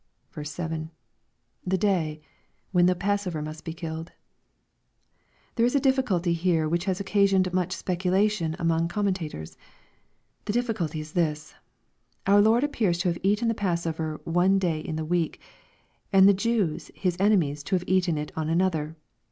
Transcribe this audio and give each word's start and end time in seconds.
7.— 0.41 0.89
[The 1.67 1.77
day„,when 1.77 2.87
thepassover 2.87 3.43
must 3.43 3.67
he 3.67 3.71
hiUed.] 3.75 4.07
There 5.53 5.65
is 5.67 5.75
a 5.75 5.79
difficulty 5.79 6.33
here 6.33 6.67
which 6.67 6.85
has 6.85 6.99
occasioned 6.99 7.53
much 7.53 7.71
speculation 7.73 8.55
among 8.57 8.87
oonmienta 8.87 9.29
tors. 9.29 9.57
The 10.45 10.53
difficulty 10.53 10.99
is 11.01 11.11
this. 11.13 11.53
Our 12.25 12.41
Lord 12.41 12.63
appears 12.63 12.97
to 12.97 13.09
have 13.09 13.19
eaten 13.21 13.47
the 13.47 13.53
pass 13.53 13.85
over 13.85 14.19
one 14.23 14.57
day 14.57 14.79
in 14.79 14.95
the 14.95 15.05
week, 15.05 15.39
and 16.11 16.27
the 16.27 16.33
Jews 16.33 16.89
his 16.95 17.15
enemies 17.19 17.61
to 17.65 17.75
have 17.75 17.83
eaten 17.85 18.17
it 18.17 18.31
on 18.35 18.49
another. 18.49 18.95